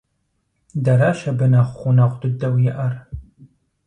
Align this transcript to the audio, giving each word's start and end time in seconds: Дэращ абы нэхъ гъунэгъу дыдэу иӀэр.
Дэращ 0.83 1.19
абы 1.31 1.45
нэхъ 1.51 1.73
гъунэгъу 1.79 2.19
дыдэу 2.21 2.55
иӀэр. 2.69 2.93